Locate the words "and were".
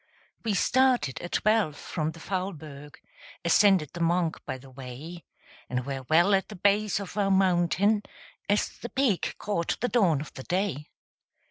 5.69-6.07